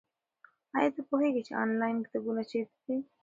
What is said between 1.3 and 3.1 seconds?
چې انلاین کتابتونونه چیرته دي؟